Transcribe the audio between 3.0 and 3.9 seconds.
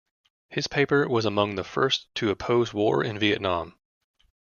in Vietnam.